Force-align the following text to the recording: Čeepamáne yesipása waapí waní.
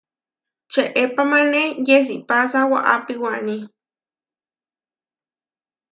Čeepamáne 0.73 1.61
yesipása 1.87 2.59
waapí 2.71 3.13
waní. 3.23 3.55